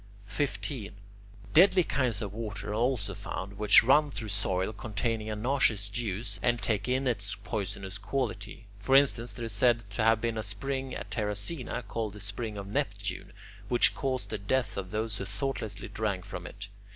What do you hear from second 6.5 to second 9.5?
take in its poisonous quality: for instance, there